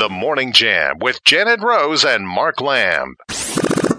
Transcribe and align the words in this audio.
The 0.00 0.08
Morning 0.08 0.54
Jam 0.54 0.98
with 0.98 1.22
Janet 1.24 1.60
Rose 1.60 2.06
and 2.06 2.26
Mark 2.26 2.62
Lamb. 2.62 3.16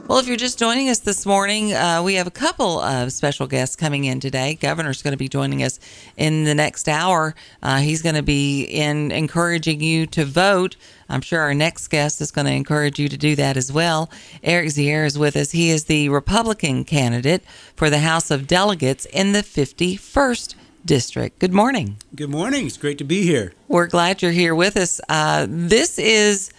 Well, 0.08 0.18
if 0.18 0.28
you're 0.28 0.36
just 0.36 0.58
joining 0.58 0.90
us 0.90 0.98
this 0.98 1.28
morning, 1.28 1.74
uh, 1.74 2.02
we 2.04 2.16
have 2.16 2.26
a 2.26 2.32
couple 2.32 2.80
of 2.80 3.14
special 3.14 3.46
guests 3.46 3.76
coming 3.76 4.06
in 4.06 4.20
today. 4.20 4.56
Governor's 4.56 5.04
going 5.04 5.12
to 5.12 5.18
be 5.18 5.30
joining 5.30 5.62
us 5.62 5.80
in 6.18 6.46
the 6.46 6.56
next 6.56 6.90
hour. 6.90 7.36
Uh, 7.62 7.78
he's 7.78 8.02
going 8.02 8.16
to 8.16 8.24
be 8.24 8.64
in 8.64 9.12
encouraging 9.12 9.80
you 9.80 10.08
to 10.08 10.26
vote. 10.26 10.76
I'm 11.08 11.22
sure 11.22 11.40
our 11.42 11.54
next 11.54 11.88
guest 11.90 12.20
is 12.20 12.32
going 12.32 12.48
to 12.48 12.52
encourage 12.52 12.98
you 12.98 13.08
to 13.08 13.16
do 13.16 13.36
that 13.36 13.56
as 13.56 13.72
well. 13.72 14.10
Eric 14.42 14.70
Zehr 14.70 15.06
is 15.06 15.20
with 15.20 15.36
us. 15.36 15.52
He 15.52 15.70
is 15.70 15.84
the 15.84 16.10
Republican 16.10 16.84
candidate 16.84 17.44
for 17.76 17.92
the 17.92 18.00
House 18.00 18.32
of 18.32 18.48
Delegates 18.48 19.06
in 19.06 19.34
the 19.34 19.44
51st 19.44 20.56
District. 20.86 21.40
Good 21.40 21.54
morning. 21.54 21.98
Good 22.16 22.30
morning. 22.30 22.66
It's 22.68 22.78
great 22.78 22.98
to 22.98 23.04
be 23.04 23.24
here. 23.24 23.54
We're 23.68 23.88
glad 23.88 24.22
you're 24.22 24.32
here 24.32 24.56
with 24.56 24.78
us. 24.78 25.00
Uh, 25.08 25.46
this 25.50 26.00
is 26.00 26.52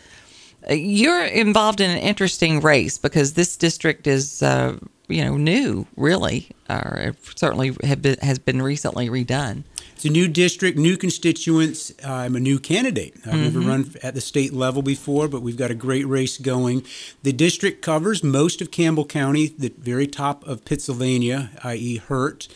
you're 0.71 1.25
involved 1.25 1.81
in 1.81 1.91
an 1.91 1.99
interesting 1.99 2.61
race 2.61 2.99
because 2.99 3.35
this 3.35 3.57
district 3.57 4.07
is, 4.07 4.43
uh, 4.43 4.79
you 5.09 5.25
know, 5.25 5.37
new, 5.37 5.87
really, 5.97 6.51
or 6.71 7.15
certainly 7.35 7.71
been, 7.71 8.17
has 8.23 8.39
been 8.39 8.63
recently 8.63 9.09
redone. 9.09 9.65
It's 9.95 10.05
a 10.05 10.11
new 10.11 10.29
district, 10.29 10.79
new 10.79 10.97
constituents. 10.97 11.93
I'm 12.05 12.35
a 12.35 12.41
new 12.41 12.59
candidate. 12.59 13.15
I've 13.25 13.35
mm-hmm. 13.35 13.43
never 13.43 13.61
run 13.61 13.95
at 14.03 14.15
the 14.15 14.21
state 14.21 14.53
level 14.53 14.83
before, 14.83 15.29
but 15.29 15.43
we've 15.43 15.57
got 15.57 15.71
a 15.71 15.77
great 15.77 16.07
race 16.07 16.39
going. 16.39 16.85
The 17.23 17.33
district 17.33 17.83
covers 17.83 18.25
most 18.25 18.61
of 18.61 18.71
Campbell 18.71 19.05
County, 19.05 19.49
the 19.49 19.73
very 19.79 20.07
top 20.07 20.47
of 20.47 20.65
Pittsylvania, 20.65 21.51
i.e., 21.63 21.97
Hurt, 21.99 22.49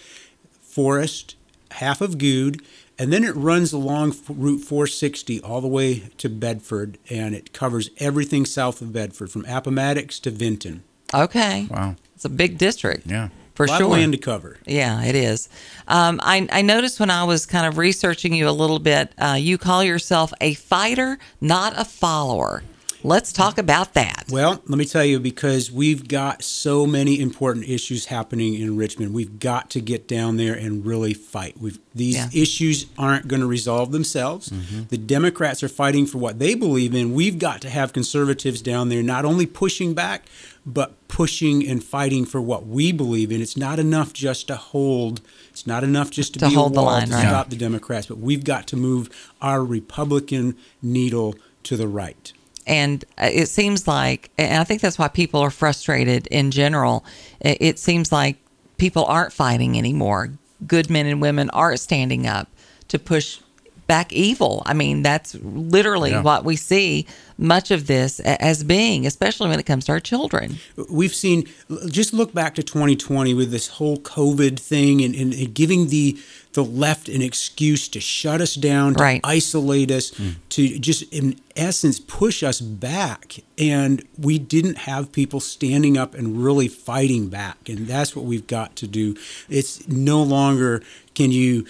Forest, 0.61 1.37
half 1.77 2.01
of 2.01 2.19
Goode, 2.19 2.63
and 2.99 3.13
then 3.13 3.25
it 3.25 3.35
runs 3.37 3.73
along 3.73 4.15
Route 4.29 4.61
460 4.61 5.41
all 5.43 5.61
the 5.61 5.69
way 5.69 6.11
to 6.19 6.29
Bedford, 6.29 6.99
and 7.11 7.35
it 7.35 7.53
covers 7.53 7.91
everything 7.99 8.47
south 8.47 8.81
of 8.81 8.93
Bedford, 8.93 9.31
from 9.31 9.45
Appomattox 9.47 10.19
to 10.21 10.31
Vinton. 10.31 10.83
Okay. 11.13 11.69
Wow. 11.71 11.97
It's 12.15 12.25
a 12.25 12.31
big 12.31 12.59
district. 12.59 13.07
Yeah. 13.07 13.29
For 13.55 13.65
a 13.65 13.69
lot 13.69 13.79
sure. 13.79 13.87
Of 13.87 13.93
land 13.93 14.13
to 14.13 14.19
cover. 14.19 14.59
Yeah, 14.67 15.03
it 15.05 15.15
is. 15.15 15.49
Um, 15.89 16.21
I, 16.23 16.47
I, 16.53 16.61
noticed 16.61 17.01
when 17.01 17.09
I 17.09 17.25
was 17.25 17.47
kind 17.47 17.67
of 17.67 17.79
researching 17.79 18.35
you 18.35 18.51
a 18.51 18.51
little 18.51 18.79
bit, 18.79 19.15
uh, 19.19 19.39
you 19.39 19.57
call 19.57 19.83
yourself 19.83 20.35
a 20.43 20.53
fighter, 20.55 21.19
not 21.41 21.73
a 21.79 21.85
follower. 21.87 22.63
Let's 23.07 23.33
talk 23.33 23.57
about 23.57 23.95
that. 23.95 24.25
Well, 24.29 24.61
let 24.67 24.79
me 24.79 24.85
tell 24.85 25.05
you, 25.05 25.21
because 25.21 25.71
we've 25.71 26.09
got 26.09 26.43
so 26.43 26.87
many 26.87 27.21
important 27.21 27.69
issues 27.69 28.07
happening 28.07 28.55
in 28.55 28.77
Richmond, 28.77 29.15
we've 29.15 29.39
got 29.39 29.71
to 29.71 29.81
get 29.81 30.09
down 30.09 30.39
there 30.39 30.55
and 30.55 30.85
really 30.85 31.15
fight. 31.15 31.57
We've, 31.57 31.79
these 31.95 32.17
yeah. 32.17 32.29
issues 32.35 32.87
aren't 32.99 33.29
going 33.29 33.43
to 33.43 33.47
resolve 33.47 33.93
themselves. 33.93 34.49
Mm-hmm. 34.49 34.89
The 34.89 34.99
Democrats 34.99 35.63
are 35.63 35.69
fighting 35.69 36.05
for 36.07 36.19
what 36.19 36.41
they 36.41 36.57
believe 36.57 36.97
in. 36.97 37.15
We've 37.15 37.39
got 37.39 37.61
to 37.61 37.71
have 37.71 37.93
conservatives 37.93 38.61
down 38.61 38.89
there 38.89 39.05
not 39.05 39.25
only 39.25 39.47
pushing 39.47 39.95
back, 39.95 40.27
but 40.67 41.07
pushing 41.07 41.65
and 41.65 41.85
fighting 41.85 42.25
for 42.25 42.41
what 42.41 42.67
we 42.67 42.91
believe 42.91 43.31
in. 43.31 43.41
It's 43.41 43.57
not 43.57 43.79
enough 43.79 44.13
just 44.15 44.49
to 44.49 44.57
hold. 44.57 45.21
It's 45.51 45.65
not 45.65 45.85
enough 45.85 46.11
just 46.11 46.33
to, 46.33 46.41
to 46.41 46.49
be 46.49 46.55
hold 46.57 46.75
the 46.75 46.83
line, 46.83 47.07
to 47.07 47.15
right. 47.15 47.29
stop 47.29 47.51
the 47.51 47.57
Democrats, 47.57 48.09
but 48.09 48.19
we've 48.19 48.43
got 48.43 48.67
to 48.67 48.77
move 48.77 49.09
our 49.41 49.65
Republican 49.65 50.57
needle 50.83 51.37
to 51.63 51.77
the 51.77 51.87
right. 51.87 52.33
And 52.67 53.05
uh, 53.19 53.31
it 53.33 53.47
seems 53.47 53.87
like, 53.87 54.31
and 54.39 54.61
I 54.61 54.65
think 54.65 54.81
that's 54.81 54.99
why 54.99 55.09
people 55.09 55.41
are 55.41 55.51
frustrated 55.51 56.27
in 56.29 56.51
general. 56.51 57.05
It 57.41 57.79
seems 57.79 58.11
like 58.11 58.37
people 58.77 59.05
aren't 59.05 59.33
fighting 59.33 59.79
anymore. 59.79 60.31
Good 60.67 60.91
men 60.91 61.07
and 61.07 61.21
women 61.21 61.51
aren't 61.51 61.81
standing 61.81 62.27
up 62.27 62.49
to 62.89 62.99
push 62.99 63.41
back 63.87 64.13
evil. 64.13 64.63
I 64.67 64.75
mean, 64.75 65.03
that's 65.03 65.35
literally 65.37 66.11
yeah. 66.11 66.23
what 66.23 66.45
we 66.45 66.57
see 66.57 67.07
much 67.39 67.71
of 67.71 67.87
this 67.87 68.21
as 68.21 68.65
being, 68.65 69.07
especially 69.07 69.49
when 69.49 69.61
it 69.61 69.67
comes 69.67 69.85
to 69.87 69.93
our 69.93 70.01
children. 70.01 70.57
We've 70.91 71.15
seen, 71.15 71.47
just 71.91 72.13
look 72.13 72.33
back 72.33 72.55
to 72.55 72.63
2020 72.63 73.35
with 73.35 73.51
this 73.51 73.69
whole 73.69 73.99
COVID 73.99 74.59
thing 74.59 75.03
and, 75.03 75.15
and, 75.15 75.33
and 75.33 75.55
giving 75.55 75.89
the 75.89 76.19
the 76.57 76.65
left 76.65 77.11
an 77.11 77.21
excuse 77.21 77.87
to 77.87 78.01
shut 78.01 78.41
us 78.41 78.55
down, 78.55 78.95
to 78.95 79.03
right. 79.03 79.21
isolate 79.23 79.91
us, 79.91 80.11
mm. 80.13 80.37
to 80.49 80.79
just 80.79 81.03
in 81.13 81.39
essence 81.55 82.01
push 82.01 82.43
us 82.43 82.63
back. 82.63 83.37
And 83.59 84.03
we 84.19 84.39
didn't 84.39 84.79
have 84.79 85.13
people 85.13 85.39
standing 85.39 85.99
up 85.99 86.15
and 86.15 86.43
really 86.43 86.67
fighting 86.67 87.29
back. 87.29 87.69
And 87.69 87.87
that's 87.87 88.17
what 88.17 88.25
we've 88.25 88.47
got 88.47 88.75
to 88.77 88.87
do. 88.87 89.17
It's 89.51 89.87
no 89.87 90.23
longer 90.23 90.83
can 91.15 91.31
you 91.31 91.67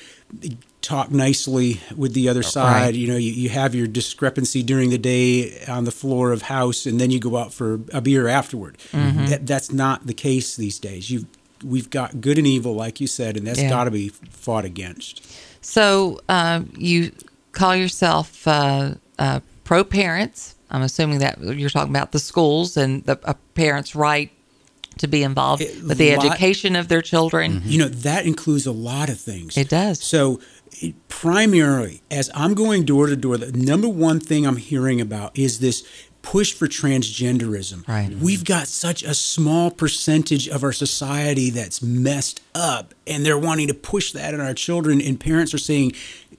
talk 0.87 1.11
nicely 1.11 1.81
with 1.97 2.15
the 2.15 2.29
other 2.29 2.43
side. 2.43 2.83
Right. 2.83 2.95
You 2.95 3.09
know, 3.09 3.17
you, 3.17 3.33
you 3.33 3.49
have 3.49 3.75
your 3.75 3.89
discrepancy 3.89 4.63
during 4.63 4.91
the 4.91 4.99
day 4.99 5.65
on 5.67 5.85
the 5.85 5.91
floor 5.91 6.31
of 6.31 6.43
house, 6.43 6.87
and 6.87 7.01
then 7.01 7.11
you 7.11 7.19
go 7.19 7.37
out 7.37 7.53
for 7.53 7.81
a 7.93 8.01
beer 8.01 8.29
afterward. 8.29 8.79
Mm-hmm. 8.93 9.27
That, 9.27 9.47
that's 9.47 9.73
not 9.73 10.07
the 10.07 10.15
case 10.15 10.57
these 10.57 10.79
days. 10.79 11.11
You've 11.11 11.27
we've 11.65 11.91
got 11.91 12.21
good 12.21 12.39
and 12.39 12.47
evil, 12.47 12.75
like 12.75 13.01
you 13.01 13.07
said, 13.07 13.37
and 13.37 13.47
that's 13.47 13.61
yeah. 13.61 13.69
got 13.69 13.85
to 13.85 13.91
be 13.91 14.09
fought 14.09 14.65
against. 14.65 15.27
So 15.65 16.21
uh, 16.29 16.63
you 16.77 17.13
call 17.53 17.75
yourself 17.75 18.47
uh, 18.47 18.95
uh, 19.19 19.41
pro 19.65 19.83
parents. 19.83 20.55
I'm 20.71 20.83
assuming 20.83 21.21
that 21.21 21.41
you're 21.41 21.71
talking 21.71 21.93
about 21.93 22.13
the 22.13 22.19
schools 22.19 22.77
and 22.77 23.05
the 23.05 23.37
parents' 23.55 23.97
right 23.97 24.31
to 24.99 25.07
be 25.07 25.23
involved 25.23 25.63
it, 25.63 25.83
with 25.83 25.99
the 25.99 26.15
lot, 26.15 26.25
education 26.25 26.77
of 26.77 26.89
their 26.89 27.03
children. 27.03 27.61
Mm-hmm. 27.61 27.69
You 27.69 27.79
know, 27.79 27.89
that 27.89 28.27
includes 28.27 28.67
a 28.67 28.73
lot 28.73 29.09
of 29.09 29.21
things. 29.21 29.57
It 29.57 29.69
does. 29.69 30.03
So, 30.03 30.41
primarily, 31.09 32.03
as 32.11 32.31
I'm 32.35 32.55
going 32.55 32.85
door 32.85 33.07
to 33.07 33.17
door, 33.17 33.37
the 33.37 33.53
number 33.53 33.89
one 33.89 34.21
thing 34.21 34.47
I'm 34.47 34.57
hearing 34.57 35.01
about 35.01 35.39
is 35.39 35.59
this 35.61 35.87
push 36.23 36.53
for 36.53 36.67
transgenderism. 36.67 37.87
Right. 37.87 38.11
We've 38.11 38.45
got 38.45 38.67
such 38.67 39.05
a 39.05 39.15
small 39.15 39.71
percentage 39.71 40.49
of 40.49 40.65
our 40.65 40.73
society 40.73 41.51
that's 41.51 41.81
messed 41.81 42.43
up, 42.53 42.95
and 43.07 43.25
they're 43.25 43.39
wanting 43.39 43.69
to 43.69 43.75
push 43.75 44.11
that 44.11 44.35
on 44.35 44.41
our 44.41 44.55
children, 44.55 45.01
and 45.01 45.21
parents 45.21 45.55
are 45.55 45.59
saying, 45.59 45.93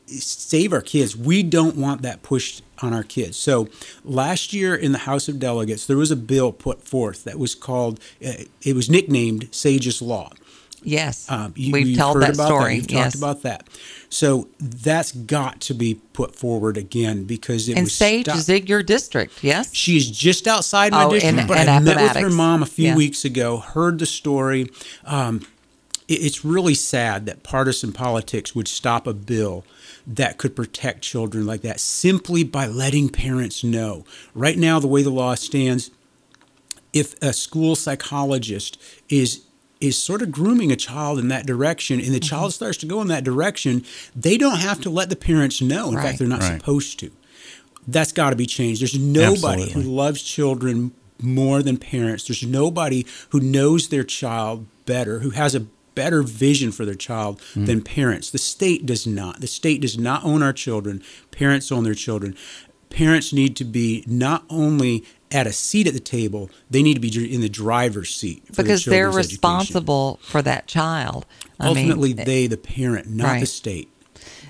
save 0.08 0.74
our 0.74 0.82
kids. 0.82 1.16
We 1.16 1.44
don't 1.44 1.76
want 1.76 2.02
that 2.02 2.24
pushed 2.24 2.64
on 2.80 2.94
our 2.94 3.04
kids. 3.04 3.38
So 3.38 3.68
last 4.04 4.54
year 4.54 4.76
in 4.76 4.92
the 4.92 5.00
House 5.00 5.28
of 5.28 5.40
Delegates, 5.40 5.86
there 5.86 5.98
was 5.98 6.12
a 6.12 6.16
bill 6.16 6.52
put 6.52 6.84
forth 6.84 7.24
that 7.26 7.38
was 7.38 7.56
called, 7.56 8.00
uh, 8.26 8.34
it 8.62 8.76
was 8.76 8.90
nicknamed 8.90 9.50
Sage's 9.52 10.02
Law. 10.02 10.32
Yes, 10.84 11.30
um, 11.30 11.54
you, 11.58 11.74
we've 11.74 11.98
told 11.98 12.22
that 12.22 12.36
story. 12.36 12.80
That. 12.80 12.82
We've 12.84 12.92
yes. 12.92 13.04
talked 13.04 13.16
about 13.16 13.42
that. 13.42 13.68
So 14.10 14.48
that's 14.60 15.12
got 15.12 15.60
to 15.62 15.74
be 15.74 15.96
put 16.14 16.36
forward 16.36 16.78
again 16.78 17.26
because 17.26 17.68
it 17.68 17.74
and 17.74 17.86
was 17.86 17.94
Sage 17.94 18.26
stopped. 18.26 18.38
is 18.38 18.48
in 18.48 18.68
your 18.68 18.84
district. 18.84 19.44
Yes, 19.44 19.74
she 19.74 19.98
is 19.98 20.10
just 20.10 20.48
outside 20.48 20.92
my 20.94 21.06
oh, 21.06 21.12
district. 21.12 21.40
In, 21.40 21.48
but 21.48 21.58
in 21.58 21.68
I 21.68 21.80
met 21.80 21.98
with 21.98 22.16
her 22.16 22.30
mom 22.30 22.62
a 22.62 22.68
few 22.68 22.90
Yeah. 22.90 22.96
weeks 22.96 23.26
ago. 23.26 23.58
Heard 23.58 24.00
the 24.00 24.06
story. 24.06 24.70
Um, 25.04 25.42
it- 26.08 26.22
it's 26.22 26.46
really 26.46 26.76
sad 26.76 27.26
that 27.26 27.44
partisan 27.44 27.92
politics 27.92 28.56
would 28.56 28.68
stop 28.68 29.08
a 29.08 29.14
bill 29.14 29.66
that 30.08 30.38
could 30.38 30.56
protect 30.56 31.02
children 31.02 31.46
like 31.46 31.62
that 31.62 31.80
simply 31.82 32.44
by 32.44 32.66
letting 32.66 33.10
parents 33.10 33.64
know. 33.64 34.06
Right 34.34 34.58
now, 34.58 34.80
the 34.80 34.88
way 34.88 35.02
the 35.04 35.10
law 35.10 35.36
stands, 35.36 35.92
if 36.94 37.22
a 37.22 37.34
school 37.34 37.76
psychologist 37.76 38.80
is 39.10 39.42
is 39.80 39.96
sort 39.96 40.24
of 40.24 40.32
grooming 40.32 40.72
a 40.72 40.76
child 40.76 41.20
in 41.20 41.28
that 41.28 41.46
direction 41.46 42.00
and 42.00 42.08
the 42.10 42.20
Mm-hmm. 42.20 42.28
child 42.30 42.52
starts 42.52 42.80
to 42.80 42.88
go 42.88 43.00
in 43.00 43.10
that 43.10 43.24
direction, 43.24 43.84
they 44.16 44.36
don't 44.36 44.58
have 44.58 44.82
to 44.82 44.90
let 44.90 45.10
the 45.12 45.16
parents 45.16 45.62
know. 45.62 45.90
In 45.90 45.96
Right. 45.96 46.04
fact, 46.04 46.18
they're 46.18 46.28
not 46.28 46.40
Right. 46.42 46.60
supposed 46.60 46.98
to. 47.02 47.12
That's 47.88 48.12
got 48.12 48.32
to 48.32 48.36
be 48.36 48.48
changed. 48.48 48.82
There's 48.82 48.98
nobody 48.98 49.62
Absolutely. 49.64 49.84
who 49.84 49.90
loves 49.96 50.24
children 50.24 50.94
more 51.22 51.62
than 51.62 51.78
parents. 51.78 52.24
There's 52.28 52.42
nobody 52.42 53.06
who 53.30 53.40
knows 53.40 53.90
their 53.90 54.04
child 54.04 54.66
better, 54.88 55.20
who 55.20 55.30
has 55.30 55.54
a 55.54 55.68
better 55.98 56.22
vision 56.22 56.72
for 56.72 56.86
their 56.86 56.94
child 56.96 57.42
mm. 57.56 57.66
than 57.66 57.82
parents. 57.82 58.30
The 58.30 58.38
state 58.38 58.86
does 58.86 59.08
not. 59.08 59.42
The 59.42 59.48
state 59.48 59.82
does 59.82 59.98
not 59.98 60.24
own 60.24 60.44
our 60.44 60.54
children. 60.54 61.02
Parents 61.32 61.72
own 61.72 61.84
their 61.84 61.96
children. 61.96 62.38
Parents 62.92 63.34
need 63.34 63.56
to 63.58 63.66
be 63.66 64.04
not 64.06 64.44
only 64.48 65.04
at 65.32 65.48
a 65.48 65.52
seat 65.52 65.88
at 65.88 65.94
the 65.94 66.00
table, 66.00 66.52
they 66.70 66.84
need 66.84 66.94
to 66.94 67.00
be 67.00 67.36
in 67.36 67.42
the 67.42 67.50
driver's 67.50 68.14
seat 68.14 68.46
for 68.46 68.62
because 68.62 68.86
they're 68.86 69.06
children's 69.06 69.28
education. 69.28 69.34
responsible 69.34 70.20
for 70.22 70.44
that 70.44 70.68
child. 70.68 71.26
I 71.60 71.68
Ultimately, 71.70 72.14
mean, 72.14 72.26
they, 72.26 72.46
the 72.46 72.58
parent, 72.58 73.10
not 73.10 73.26
Right. 73.26 73.40
the 73.40 73.48
state. 73.48 73.90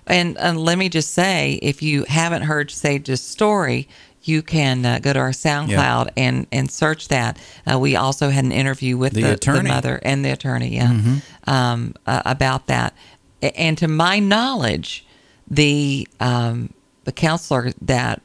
And, 0.06 0.38
and 0.38 0.60
let 0.60 0.78
me 0.78 0.90
just 0.90 1.14
say, 1.14 1.60
if 1.62 1.82
you 1.82 2.04
haven't 2.08 2.44
heard 2.44 2.72
Sage's 2.72 3.22
story, 3.22 3.88
you 4.28 4.42
can 4.42 4.86
uh, 4.86 5.00
go 5.00 5.14
to 5.14 5.20
our 5.20 5.32
SoundCloud 5.32 6.10
and, 6.18 6.48
and 6.52 6.70
search 6.72 7.08
that. 7.08 7.38
Uh, 7.72 7.80
we 7.80 7.96
also 7.96 8.30
had 8.30 8.44
an 8.46 8.52
interview 8.52 8.98
with 8.98 9.14
The 9.14 9.22
the, 9.22 9.34
attorney. 9.34 9.70
mother 9.70 10.00
and 10.04 10.24
the 10.26 10.32
attorney, 10.32 10.76
yeah, 10.76 11.20
um, 11.46 11.94
uh, 12.06 12.22
about 12.26 12.68
that. 12.68 12.94
And 13.42 13.78
to 13.78 13.88
my 13.88 14.20
knowledge, 14.20 15.06
the 15.50 16.08
um, 16.20 16.74
the 17.06 17.12
counselor 17.12 17.72
that 17.82 18.22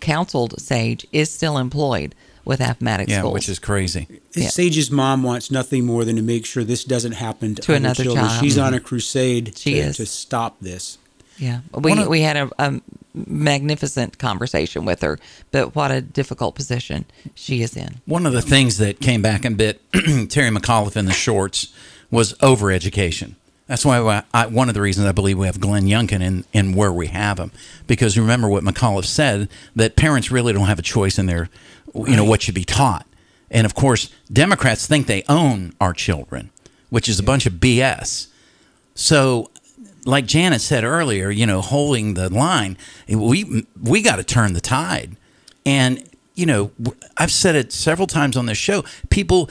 counseled 0.00 0.60
Sage 0.60 1.06
is 1.12 1.30
still 1.30 1.58
employed 1.58 2.14
with 2.44 2.60
Appomattox 2.60 3.10
Yeah, 3.10 3.18
Schools. 3.18 3.34
which 3.34 3.48
is 3.48 3.58
crazy. 3.58 4.06
Yeah. 4.34 4.48
Sage's 4.48 4.90
mom 4.90 5.22
wants 5.22 5.50
nothing 5.50 5.84
more 5.84 6.04
than 6.04 6.16
to 6.16 6.22
make 6.22 6.46
sure 6.46 6.64
this 6.64 6.84
doesn't 6.84 7.12
happen 7.12 7.54
to, 7.56 7.62
To 7.62 7.74
another 7.74 8.04
children. 8.04 8.26
child. 8.26 8.40
She's 8.42 8.56
on 8.56 8.72
a 8.74 8.80
crusade 8.80 9.58
She 9.58 9.72
to, 9.74 9.78
is. 9.80 9.96
to 9.98 10.06
stop 10.06 10.58
this. 10.60 10.96
Yeah, 11.36 11.60
we 11.74 11.90
One 11.90 11.98
of- 11.98 12.08
we 12.08 12.22
had 12.22 12.36
a, 12.36 12.50
a 12.58 12.80
magnificent 13.26 14.18
conversation 14.18 14.84
with 14.84 15.02
her. 15.02 15.18
But 15.50 15.74
what 15.74 15.90
a 15.90 16.00
difficult 16.00 16.54
position 16.54 17.04
she 17.34 17.62
is 17.62 17.76
in. 17.76 18.00
One 18.06 18.26
of 18.26 18.32
the 18.32 18.42
things 18.42 18.78
that 18.78 19.00
came 19.00 19.22
back 19.22 19.44
and 19.44 19.56
bit 19.56 19.80
Terry 19.92 20.50
McAuliffe 20.50 20.96
in 20.96 21.06
the 21.06 21.12
shorts 21.12 21.72
was 22.10 22.34
overeducation. 22.34 23.34
That's 23.66 23.84
why 23.84 24.24
I, 24.32 24.46
one 24.46 24.68
of 24.68 24.74
the 24.74 24.80
reasons 24.80 25.06
I 25.06 25.12
believe 25.12 25.38
we 25.38 25.46
have 25.46 25.60
Glenn 25.60 25.84
Youngkin 25.84 26.22
in, 26.22 26.44
in 26.54 26.72
where 26.72 26.92
we 26.92 27.08
have 27.08 27.38
him. 27.38 27.52
Because 27.86 28.18
remember 28.18 28.48
what 28.48 28.64
McAuliffe 28.64 29.04
said 29.04 29.48
that 29.76 29.94
parents 29.94 30.30
really 30.30 30.54
don't 30.54 30.66
have 30.66 30.78
a 30.78 30.82
choice 30.82 31.18
in 31.18 31.26
their, 31.26 31.50
you 31.94 32.16
know, 32.16 32.24
what 32.24 32.40
should 32.40 32.54
be 32.54 32.64
taught. 32.64 33.06
And 33.50 33.66
of 33.66 33.74
course, 33.74 34.10
Democrats 34.32 34.86
think 34.86 35.06
they 35.06 35.22
own 35.28 35.74
our 35.80 35.92
children, 35.92 36.50
which 36.88 37.10
is 37.10 37.18
a 37.18 37.22
bunch 37.22 37.44
of 37.44 37.54
BS. 37.54 38.28
So, 38.94 39.50
like 40.08 40.24
Janet 40.24 40.62
said 40.62 40.84
earlier, 40.84 41.28
you 41.30 41.44
know, 41.44 41.60
holding 41.60 42.14
the 42.14 42.30
line, 42.30 42.78
we 43.08 43.66
we 43.80 44.00
got 44.00 44.16
to 44.16 44.24
turn 44.24 44.54
the 44.54 44.60
tide. 44.60 45.16
And 45.66 46.02
you 46.34 46.46
know, 46.46 46.70
I've 47.16 47.30
said 47.30 47.54
it 47.56 47.72
several 47.72 48.06
times 48.06 48.36
on 48.36 48.46
this 48.46 48.56
show. 48.56 48.84
People, 49.10 49.50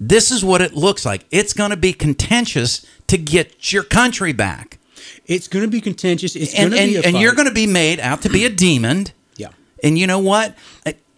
this 0.00 0.30
is 0.30 0.44
what 0.44 0.60
it 0.60 0.74
looks 0.74 1.06
like. 1.06 1.26
It's 1.30 1.52
going 1.52 1.70
to 1.70 1.76
be 1.76 1.92
contentious 1.92 2.84
to 3.06 3.16
get 3.16 3.72
your 3.72 3.84
country 3.84 4.32
back. 4.32 4.78
It's 5.26 5.46
going 5.46 5.64
to 5.64 5.70
be 5.70 5.80
contentious. 5.80 6.34
It's 6.34 6.54
and, 6.54 6.70
going 6.70 6.72
to 6.72 6.78
and, 6.78 6.90
be 6.90 6.96
a 6.96 7.02
and 7.02 7.20
you're 7.22 7.34
going 7.34 7.48
to 7.48 7.54
be 7.54 7.66
made 7.66 8.00
out 8.00 8.22
to 8.22 8.28
be 8.28 8.44
a 8.44 8.50
demon. 8.50 9.06
Yeah. 9.36 9.50
And 9.82 9.96
you 9.96 10.08
know 10.08 10.18
what? 10.18 10.56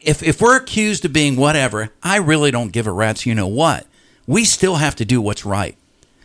If 0.00 0.22
if 0.22 0.42
we're 0.42 0.56
accused 0.56 1.04
of 1.06 1.14
being 1.14 1.36
whatever, 1.36 1.90
I 2.02 2.16
really 2.16 2.50
don't 2.50 2.72
give 2.72 2.86
a 2.86 2.92
rat's. 2.92 3.24
You 3.24 3.34
know 3.34 3.48
what? 3.48 3.86
We 4.26 4.44
still 4.44 4.76
have 4.76 4.96
to 4.96 5.06
do 5.06 5.22
what's 5.22 5.46
right. 5.46 5.78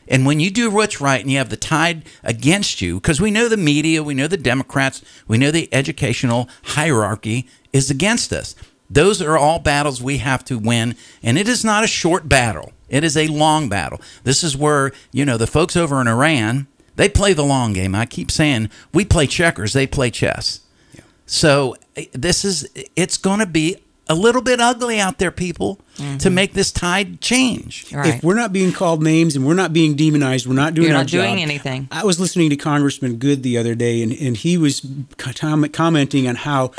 And 0.08 0.26
when 0.26 0.40
you 0.40 0.50
do 0.50 0.70
what's 0.70 1.00
right 1.00 1.22
and 1.22 1.32
you 1.32 1.38
have 1.38 1.50
the 1.50 1.58
tide 1.58 2.04
against 2.24 2.82
you, 2.82 2.96
because 2.96 3.22
we 3.22 3.32
know 3.32 3.48
the 3.48 3.58
media, 3.58 4.04
we 4.04 4.14
know 4.14 4.28
the 4.28 4.38
Democrats, 4.38 5.04
we 5.28 5.38
know 5.38 5.52
the 5.52 5.74
educational 5.74 6.50
hierarchy 6.64 7.48
is 7.72 7.90
against 7.90 8.34
us. 8.34 8.56
Those 8.90 9.22
are 9.22 9.38
all 9.38 9.60
battles 9.60 10.02
we 10.02 10.18
have 10.18 10.44
to 10.46 10.60
win. 10.60 10.96
And 11.24 11.38
it 11.38 11.48
is 11.48 11.64
not 11.64 11.84
a 11.84 11.88
short 11.88 12.28
battle, 12.28 12.74
it 12.90 13.04
is 13.04 13.16
a 13.16 13.28
long 13.28 13.70
battle. 13.70 14.02
This 14.24 14.44
is 14.44 14.58
where, 14.58 14.92
you 15.12 15.24
know, 15.24 15.38
the 15.38 15.48
folks 15.48 15.78
over 15.78 16.02
in 16.02 16.08
Iran, 16.08 16.68
they 16.98 17.08
play 17.08 17.34
the 17.34 17.46
long 17.46 17.72
game. 17.72 17.96
I 17.96 18.06
keep 18.06 18.30
saying 18.30 18.70
we 18.94 19.06
play 19.06 19.28
checkers, 19.28 19.74
they 19.74 19.88
play 19.88 20.10
chess. 20.12 20.60
Yeah. 20.94 21.02
So 21.26 21.78
eh, 21.96 22.06
this 22.12 22.44
is, 22.44 22.68
it's 22.98 23.18
going 23.18 23.40
to 23.40 23.46
be 23.46 23.78
a 24.08 24.16
little 24.16 24.42
bit 24.42 24.60
ugly 24.60 25.00
out 25.00 25.20
there, 25.20 25.32
people, 25.32 25.80
mm-hmm. 25.98 26.18
to 26.18 26.30
make 26.30 26.54
this 26.54 26.72
tide 26.72 27.22
change. 27.22 27.92
Right. 27.94 28.16
If 28.16 28.24
we're 28.24 28.36
not 28.36 28.52
being 28.52 28.74
called 28.74 29.02
names 29.02 29.36
and 29.36 29.46
we're 29.46 29.54
not 29.54 29.72
being 29.74 29.96
demonized, 29.96 30.48
we're 30.48 30.54
not 30.54 30.74
doing 30.74 30.88
You're 30.88 30.98
our 30.98 31.04
not 31.04 31.10
doing 31.10 31.36
job. 31.36 31.44
anything. 31.44 31.88
I 31.92 32.04
was 32.04 32.20
listening 32.20 32.50
to 32.50 32.58
Congressman 32.58 33.18
Good 33.18 33.44
the 33.44 33.58
other 33.58 33.76
day, 33.76 34.02
and, 34.02 34.12
and 34.12 34.36
he 34.36 34.58
was 34.58 34.86
commenting 35.18 36.28
on 36.28 36.36
how 36.36 36.72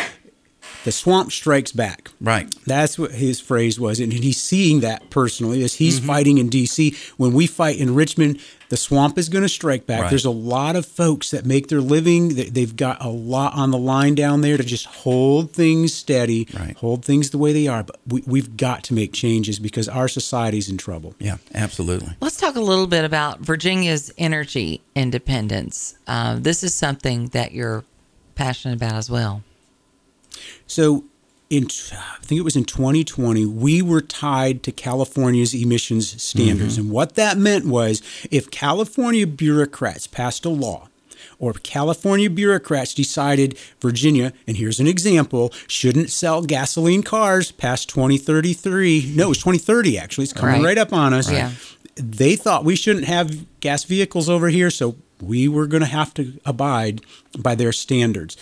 the 0.85 0.93
swamp 0.93 1.33
strikes 1.33 1.73
back. 1.73 2.11
Right. 2.21 2.53
That's 2.67 2.99
what 2.99 3.13
his 3.13 3.41
phrase 3.41 3.79
was. 3.79 4.01
And 4.01 4.13
he's 4.13 4.41
seeing 4.41 4.81
that 4.81 5.11
personally 5.11 5.63
as 5.63 5.75
he's 5.75 5.99
mm-hmm. 5.99 6.07
fighting 6.07 6.39
in 6.39 6.49
D.C. 6.49 6.97
When 7.17 7.33
we 7.33 7.47
fight 7.47 7.79
in 7.79 7.95
Richmond, 7.95 8.41
the 8.69 8.77
swamp 8.77 9.19
is 9.19 9.29
going 9.29 9.43
to 9.43 9.49
strike 9.49 9.87
back. 9.87 10.03
Right. 10.03 10.11
There's 10.11 10.25
a 10.25 10.31
lot 10.31 10.77
of 10.77 10.87
folks 10.87 11.31
that 11.31 11.45
make 11.45 11.69
their 11.69 11.81
living. 11.81 12.31
They've 12.31 12.75
got 12.75 13.05
a 13.05 13.09
lot 13.09 13.55
on 13.55 13.71
the 13.71 13.79
line 13.79 14.15
down 14.15 14.41
there 14.41 14.57
to 14.57 14.65
just 14.65 14.87
hold 14.87 15.53
things 15.53 15.93
steady, 15.93 16.49
right. 16.59 16.77
hold 16.79 17.05
things 17.05 17.31
the 17.31 17.39
way 17.39 17.53
they 17.53 17.69
are. 17.69 17.83
But 17.83 18.01
we, 18.07 18.23
we've 18.27 18.57
got 18.57 18.83
to 18.85 18.95
make 18.95 19.13
changes 19.13 19.59
because 19.59 19.89
our 19.89 20.09
society's 20.09 20.71
in 20.71 20.79
trouble. 20.79 21.15
Yeah, 21.19 21.37
absolutely. 21.55 22.15
Let's 22.21 22.39
talk 22.39 22.57
a 22.57 22.61
little 22.61 22.87
bit 22.87 23.05
about 23.05 23.41
Virginia's 23.41 24.11
energy 24.17 24.81
independence. 24.95 25.97
Uh, 26.07 26.37
this 26.39 26.65
is 26.65 26.75
something 26.75 27.27
that 27.29 27.53
you're 27.53 27.85
passionate 28.35 28.77
about 28.77 28.95
as 28.95 29.11
well. 29.11 29.43
So, 30.67 31.05
in 31.51 31.67
I 31.93 32.23
think 32.23 32.39
it 32.39 32.45
was 32.45 32.57
in 32.57 32.65
2020, 32.65 33.45
we 33.45 33.83
were 33.83 34.01
tied 34.01 34.63
to 34.63 34.73
California's 34.73 35.55
emissions 35.55 36.23
standards, 36.23 36.75
mm-hmm. 36.75 36.87
and 36.87 36.91
what 36.91 37.15
that 37.17 37.37
meant 37.37 37.67
was 37.67 38.01
if 38.31 38.51
California 38.51 39.27
bureaucrats 39.27 40.07
passed 40.07 40.47
a 40.47 40.49
law 40.49 40.89
or 41.39 41.53
California 41.53 42.31
bureaucrats 42.31 42.95
decided 42.95 43.59
Virginia, 43.81 44.33
and 44.47 44.57
here's 44.57 44.81
an 44.81 44.87
example, 44.87 45.53
shouldn't 45.67 46.09
sell 46.09 46.41
gasoline 46.43 47.03
cars 47.03 47.51
past 47.51 47.89
2033. 47.89 49.13
No, 49.15 49.25
it 49.25 49.29
was 49.29 49.39
2030 49.39 49.99
actually. 49.99 50.25
It's 50.25 50.33
coming 50.33 50.63
right, 50.63 50.69
right 50.69 50.79
up 50.79 50.93
on 50.93 51.13
us. 51.13 51.31
Yeah. 51.31 51.51
They 51.97 52.37
thought 52.37 52.65
we 52.65 52.77
shouldn't 52.77 53.07
have 53.07 53.61
gas 53.61 53.85
vehicles 53.85 54.29
over 54.29 54.49
here, 54.49 54.71
so 54.71 54.97
we 55.21 55.49
were 55.49 55.67
going 55.67 55.83
to 55.83 55.89
have 55.89 56.15
to 56.15 56.41
abide 56.47 57.03
by 57.39 57.55
their 57.55 57.73
standards 57.73 58.37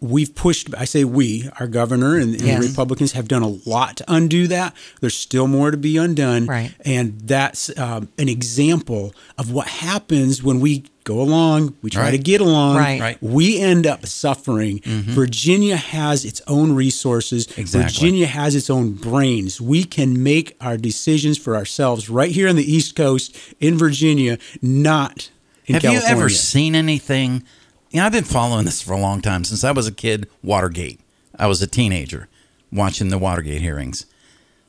we've 0.00 0.34
pushed 0.34 0.74
i 0.76 0.84
say 0.84 1.04
we 1.04 1.48
our 1.58 1.66
governor 1.66 2.16
and, 2.16 2.34
and 2.34 2.42
yes. 2.42 2.62
republicans 2.62 3.12
have 3.12 3.28
done 3.28 3.42
a 3.42 3.48
lot 3.68 3.96
to 3.96 4.04
undo 4.08 4.46
that 4.46 4.74
there's 5.00 5.14
still 5.14 5.46
more 5.46 5.70
to 5.70 5.76
be 5.76 5.96
undone 5.96 6.46
right. 6.46 6.74
and 6.84 7.20
that's 7.20 7.76
um, 7.78 8.08
an 8.18 8.28
example 8.28 9.14
of 9.38 9.52
what 9.52 9.66
happens 9.66 10.42
when 10.42 10.60
we 10.60 10.84
go 11.04 11.20
along 11.20 11.74
we 11.82 11.90
try 11.90 12.04
right. 12.04 12.10
to 12.12 12.18
get 12.18 12.40
along 12.40 12.76
right. 12.76 13.00
right. 13.00 13.22
we 13.22 13.60
end 13.60 13.86
up 13.86 14.06
suffering 14.06 14.78
mm-hmm. 14.80 15.10
virginia 15.10 15.76
has 15.76 16.24
its 16.24 16.40
own 16.46 16.72
resources 16.72 17.46
exactly. 17.58 17.82
virginia 17.82 18.26
has 18.26 18.54
its 18.54 18.70
own 18.70 18.92
brains 18.92 19.60
we 19.60 19.84
can 19.84 20.22
make 20.22 20.56
our 20.60 20.76
decisions 20.76 21.36
for 21.36 21.56
ourselves 21.56 22.08
right 22.08 22.30
here 22.30 22.48
on 22.48 22.56
the 22.56 22.72
east 22.72 22.96
coast 22.96 23.36
in 23.60 23.76
virginia 23.76 24.38
not 24.62 25.30
in 25.66 25.74
have 25.74 25.82
California. 25.82 26.08
you 26.08 26.16
ever 26.16 26.28
seen 26.28 26.74
anything 26.74 27.44
you 27.90 27.98
know, 27.98 28.06
I've 28.06 28.12
been 28.12 28.24
following 28.24 28.64
this 28.64 28.80
for 28.80 28.92
a 28.92 29.00
long 29.00 29.20
time 29.20 29.44
since 29.44 29.64
I 29.64 29.72
was 29.72 29.86
a 29.86 29.92
kid. 29.92 30.28
Watergate. 30.42 31.00
I 31.38 31.46
was 31.46 31.60
a 31.60 31.66
teenager 31.66 32.28
watching 32.70 33.08
the 33.08 33.18
Watergate 33.18 33.60
hearings. 33.60 34.06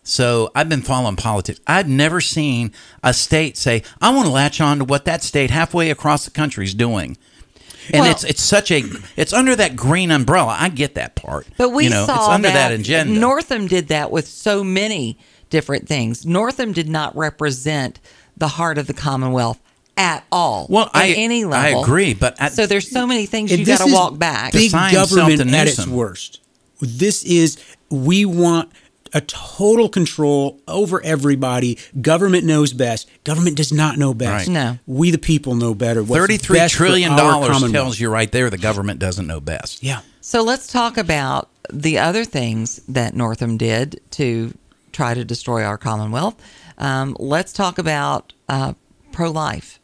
So 0.03 0.51
I've 0.55 0.69
been 0.69 0.81
following 0.81 1.15
politics. 1.15 1.59
I've 1.67 1.87
never 1.87 2.21
seen 2.21 2.71
a 3.03 3.13
state 3.13 3.57
say, 3.57 3.83
"I 4.01 4.09
want 4.09 4.25
to 4.25 4.31
latch 4.31 4.59
on 4.59 4.79
to 4.79 4.85
what 4.85 5.05
that 5.05 5.21
state 5.21 5.51
halfway 5.51 5.91
across 5.91 6.25
the 6.25 6.31
country 6.31 6.65
is 6.65 6.73
doing." 6.73 7.17
And 7.93 8.01
well, 8.01 8.11
it's 8.11 8.23
it's 8.23 8.41
such 8.41 8.71
a 8.71 8.83
it's 9.15 9.33
under 9.33 9.55
that 9.55 9.75
green 9.75 10.09
umbrella. 10.09 10.55
I 10.59 10.69
get 10.69 10.95
that 10.95 11.15
part, 11.15 11.45
but 11.57 11.69
we 11.69 11.85
you 11.85 11.89
know, 11.91 12.05
saw 12.05 12.15
it's 12.15 12.29
under 12.29 12.47
that, 12.47 12.69
that 12.69 12.79
agenda. 12.79 13.19
Northam 13.19 13.67
did 13.67 13.89
that 13.89 14.11
with 14.11 14.27
so 14.27 14.63
many 14.63 15.17
different 15.49 15.87
things. 15.87 16.25
Northam 16.25 16.73
did 16.73 16.89
not 16.89 17.15
represent 17.15 17.99
the 18.35 18.47
heart 18.47 18.79
of 18.79 18.87
the 18.87 18.93
Commonwealth 18.93 19.59
at 19.97 20.23
all. 20.31 20.67
Well, 20.69 20.85
at 20.85 20.95
I 20.95 21.09
any 21.09 21.45
level. 21.45 21.79
I 21.79 21.81
agree, 21.81 22.13
but 22.13 22.39
at, 22.39 22.53
so 22.53 22.65
there's 22.65 22.89
so 22.89 23.05
many 23.05 23.25
things 23.25 23.51
you 23.51 23.65
got 23.65 23.85
to 23.85 23.93
walk 23.93 24.17
back. 24.17 24.53
Big 24.53 24.71
government 24.71 25.41
to 25.41 25.57
at 25.57 25.67
its 25.67 25.87
worst. 25.87 26.41
This 26.79 27.23
is 27.23 27.57
we 27.89 28.25
want 28.25 28.71
a 29.13 29.21
total 29.21 29.89
control 29.89 30.59
over 30.67 31.03
everybody. 31.03 31.77
Government 31.99 32.45
knows 32.45 32.73
best. 32.73 33.09
Government 33.23 33.57
does 33.57 33.71
not 33.71 33.97
know 33.97 34.13
best. 34.13 34.47
Right. 34.47 34.53
No, 34.53 34.79
we 34.87 35.11
the 35.11 35.17
people 35.17 35.55
know 35.55 35.75
better. 35.75 36.01
What's 36.01 36.19
Thirty-three 36.19 36.57
best 36.57 36.73
trillion 36.73 37.15
dollars 37.15 37.71
tells 37.71 37.99
you 37.99 38.09
right 38.09 38.31
there 38.31 38.49
the 38.49 38.57
government 38.57 38.99
doesn't 38.99 39.27
know 39.27 39.39
best. 39.39 39.83
Yeah. 39.83 40.01
So 40.21 40.43
let's 40.43 40.71
talk 40.71 40.97
about 40.97 41.49
the 41.71 41.99
other 41.99 42.23
things 42.23 42.77
that 42.87 43.15
Northam 43.15 43.57
did 43.57 43.99
to 44.11 44.53
try 44.91 45.13
to 45.13 45.25
destroy 45.25 45.63
our 45.63 45.77
Commonwealth. 45.77 46.35
Um, 46.77 47.15
let's 47.19 47.53
talk 47.53 47.77
about 47.77 48.33
uh, 48.47 48.73
pro-life 49.11 49.79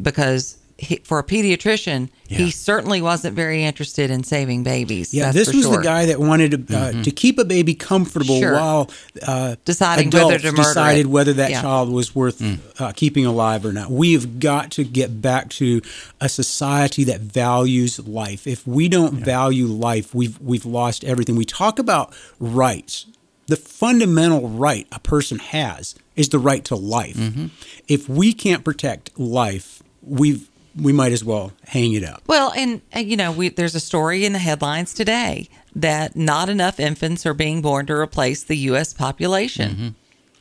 because 0.00 0.58
he, 0.78 0.96
for 0.98 1.18
a 1.18 1.24
pediatrician, 1.24 2.08
yeah. 2.28 2.38
he 2.38 2.52
certainly 2.52 3.02
wasn't 3.02 3.34
very 3.34 3.64
interested 3.64 4.10
in 4.12 4.22
saving 4.22 4.62
babies. 4.62 5.12
Yeah, 5.12 5.32
this 5.32 5.52
was 5.52 5.64
sure. 5.64 5.76
the 5.76 5.82
guy 5.82 6.06
that 6.06 6.20
wanted 6.20 6.68
to, 6.68 6.76
uh, 6.76 6.90
mm-hmm. 6.92 7.02
to 7.02 7.10
keep 7.10 7.40
a 7.40 7.44
baby 7.44 7.74
comfortable 7.74 8.38
sure. 8.38 8.52
while 8.52 8.90
uh, 9.26 9.56
deciding 9.64 10.10
whether 10.10 10.38
to 10.38 10.52
murder 10.52 10.62
decided 10.62 11.06
it. 11.06 11.08
whether 11.08 11.32
that 11.32 11.50
yeah. 11.50 11.62
child 11.62 11.90
was 11.90 12.14
worth 12.14 12.38
mm. 12.38 12.60
uh, 12.80 12.92
keeping 12.92 13.26
alive 13.26 13.66
or 13.66 13.72
not. 13.72 13.90
We 13.90 14.12
have 14.12 14.38
got 14.38 14.70
to 14.72 14.84
get 14.84 15.20
back 15.20 15.50
to 15.50 15.82
a 16.20 16.28
society 16.28 17.02
that 17.04 17.22
values 17.22 17.98
life. 18.06 18.46
If 18.46 18.64
we 18.64 18.88
don't 18.88 19.18
yeah. 19.18 19.24
value 19.24 19.66
life, 19.66 20.14
we've 20.14 20.40
we've 20.40 20.64
lost 20.64 21.02
everything. 21.02 21.34
We 21.34 21.44
talk 21.44 21.80
about 21.80 22.14
rights. 22.38 23.06
The 23.48 23.56
fundamental 23.56 24.48
right 24.48 24.86
a 24.92 25.00
person 25.00 25.40
has 25.40 25.96
is 26.14 26.28
the 26.28 26.38
right 26.38 26.64
to 26.66 26.76
life. 26.76 27.16
Mm-hmm. 27.16 27.46
If 27.88 28.08
we 28.08 28.32
can't 28.32 28.62
protect 28.62 29.18
life, 29.18 29.82
we've 30.08 30.48
we 30.80 30.92
might 30.92 31.12
as 31.12 31.24
well 31.24 31.52
hang 31.66 31.92
it 31.94 32.04
up. 32.04 32.22
Well, 32.26 32.52
and 32.56 32.80
you 32.94 33.16
know, 33.16 33.32
we, 33.32 33.48
there's 33.48 33.74
a 33.74 33.80
story 33.80 34.24
in 34.24 34.32
the 34.32 34.38
headlines 34.38 34.94
today 34.94 35.48
that 35.74 36.16
not 36.16 36.48
enough 36.48 36.78
infants 36.78 37.26
are 37.26 37.34
being 37.34 37.62
born 37.62 37.86
to 37.86 37.94
replace 37.94 38.44
the 38.44 38.56
U.S. 38.56 38.92
population. 38.92 39.70
Mm-hmm. 39.70 39.88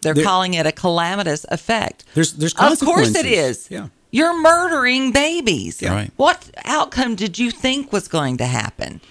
They're 0.02 0.14
there, 0.14 0.24
calling 0.24 0.54
it 0.54 0.66
a 0.66 0.72
calamitous 0.72 1.46
effect. 1.50 2.06
There's, 2.14 2.34
there's 2.34 2.54
of 2.54 2.80
course 2.80 3.16
it 3.16 3.26
is. 3.26 3.70
Yeah. 3.70 3.88
You're 4.12 4.40
murdering 4.40 5.12
babies. 5.12 5.82
Yeah. 5.82 5.94
Right. 5.94 6.12
What 6.18 6.50
outcome 6.64 7.16
did 7.16 7.40
you 7.40 7.52
think 7.52 7.92
was 7.92 8.08
going 8.08 8.38
to 8.38 8.46
happen? 8.46 9.02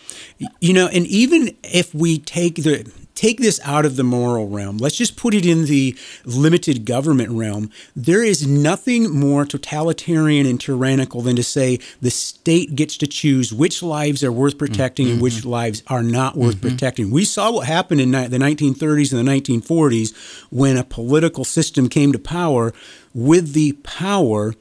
You 0.60 0.72
know, 0.72 0.86
and 0.86 1.06
even 1.06 1.56
if 1.62 1.94
we 1.94 2.18
take 2.18 2.56
the 2.56 2.90
take 3.16 3.38
this 3.38 3.58
out 3.64 3.84
of 3.84 3.96
the 3.96 4.04
moral 4.04 4.48
realm. 4.48 4.76
Let's 4.76 4.96
just 4.96 5.16
put 5.16 5.34
it 5.34 5.44
in 5.44 5.64
the 5.64 5.96
limited 6.24 6.84
government 6.84 7.30
realm. 7.30 7.70
There 7.96 8.22
is 8.22 8.46
nothing 8.46 9.10
more 9.10 9.44
totalitarian 9.44 10.46
and 10.46 10.60
tyrannical 10.60 11.22
than 11.22 11.34
to 11.36 11.42
say 11.42 11.80
the 12.00 12.10
state 12.10 12.76
gets 12.76 12.96
to 12.98 13.06
choose 13.06 13.52
which 13.52 13.82
lives 13.82 14.22
are 14.22 14.30
worth 14.30 14.58
protecting 14.58 15.06
mm-hmm. 15.06 15.14
and 15.14 15.22
which 15.22 15.44
lives 15.44 15.82
are 15.88 16.02
not 16.02 16.36
worth 16.36 16.56
mm-hmm. 16.56 16.68
protecting. 16.68 17.10
We 17.10 17.24
saw 17.24 17.50
what 17.50 17.66
happened 17.66 18.00
in 18.00 18.12
the 18.12 18.38
1930s 18.38 19.12
and 19.12 19.26
the 19.26 19.32
1940s 19.32 20.46
when 20.50 20.76
a 20.76 20.84
political 20.84 21.44
system 21.44 21.88
came 21.88 22.12
to 22.12 22.18
power 22.18 22.72
with 23.14 23.54
the 23.54 23.72
power 23.82 24.54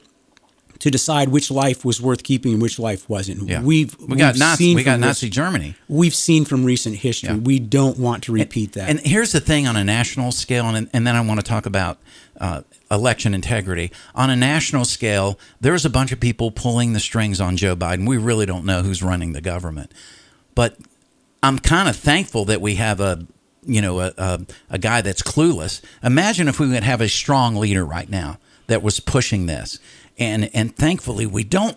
to 0.86 0.90
decide 0.92 1.30
which 1.30 1.50
life 1.50 1.84
was 1.84 2.00
worth 2.00 2.22
keeping 2.22 2.52
and 2.52 2.62
which 2.62 2.78
life 2.78 3.10
wasn't. 3.10 3.42
Yeah. 3.48 3.60
We've 3.60 3.98
we 3.98 4.16
got 4.16 4.34
we've 4.34 4.38
Nazi, 4.38 4.74
we 4.76 4.84
got 4.84 5.00
Nazi 5.00 5.28
Germany. 5.28 5.74
We've 5.88 6.14
seen 6.14 6.44
from 6.44 6.64
recent 6.64 6.98
history. 6.98 7.30
Yeah. 7.30 7.38
We 7.38 7.58
don't 7.58 7.98
want 7.98 8.22
to 8.24 8.32
repeat 8.32 8.76
and, 8.76 8.86
that. 8.86 8.90
And 8.90 9.00
here's 9.00 9.32
the 9.32 9.40
thing 9.40 9.66
on 9.66 9.74
a 9.74 9.82
national 9.82 10.30
scale, 10.30 10.66
and, 10.66 10.88
and 10.92 11.04
then 11.04 11.16
I 11.16 11.22
want 11.22 11.40
to 11.40 11.44
talk 11.44 11.66
about 11.66 11.98
uh, 12.40 12.62
election 12.88 13.34
integrity. 13.34 13.90
On 14.14 14.30
a 14.30 14.36
national 14.36 14.84
scale, 14.84 15.40
there's 15.60 15.84
a 15.84 15.90
bunch 15.90 16.12
of 16.12 16.20
people 16.20 16.52
pulling 16.52 16.92
the 16.92 17.00
strings 17.00 17.40
on 17.40 17.56
Joe 17.56 17.74
Biden. 17.74 18.06
We 18.06 18.16
really 18.16 18.46
don't 18.46 18.64
know 18.64 18.82
who's 18.82 19.02
running 19.02 19.32
the 19.32 19.40
government, 19.40 19.90
but 20.54 20.76
I'm 21.42 21.58
kind 21.58 21.88
of 21.88 21.96
thankful 21.96 22.44
that 22.44 22.60
we 22.60 22.76
have 22.76 23.00
a 23.00 23.26
you 23.64 23.80
know 23.82 23.98
a, 23.98 24.12
a, 24.16 24.46
a 24.70 24.78
guy 24.78 25.00
that's 25.00 25.20
clueless. 25.20 25.82
Imagine 26.04 26.46
if 26.46 26.60
we 26.60 26.68
would 26.68 26.84
have 26.84 27.00
a 27.00 27.08
strong 27.08 27.56
leader 27.56 27.84
right 27.84 28.08
now 28.08 28.38
that 28.68 28.82
was 28.84 29.00
pushing 29.00 29.46
this 29.46 29.80
and 30.18 30.50
and 30.54 30.74
thankfully 30.74 31.26
we 31.26 31.44
don't. 31.44 31.76